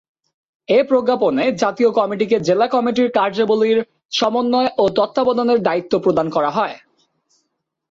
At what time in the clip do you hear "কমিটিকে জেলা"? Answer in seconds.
1.91-2.67